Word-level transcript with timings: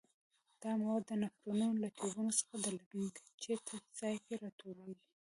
دا 0.61 0.71
مواد 0.81 1.03
د 1.07 1.11
نفرونونو 1.23 1.81
له 1.83 1.89
ټیوبونو 1.97 2.31
څخه 2.39 2.55
د 2.59 2.65
لګنچې 2.77 3.53
تش 3.67 3.83
ځای 3.99 4.15
کې 4.25 4.33
را 4.41 4.49
ټولېږي. 4.59 5.07